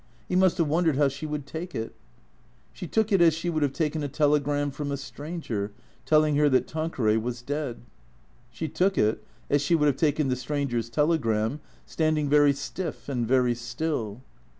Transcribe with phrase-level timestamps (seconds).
[0.27, 1.93] He must have won dered how she would take it.
[2.73, 5.73] She took it as she would have taken a telegram from a stranger,
[6.07, 7.81] telling her that Tanqueray was dead.
[8.49, 13.27] She took it, as she would have taken the stranger's telegram, standing very stiff and
[13.27, 14.21] very still.